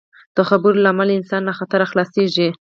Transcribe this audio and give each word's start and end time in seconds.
د 0.35 0.37
خبرو 0.49 0.81
له 0.83 0.89
امله 0.93 1.11
انسان 1.19 1.41
له 1.45 1.53
خطر 1.59 1.79
خلاصېږي. 1.91 2.47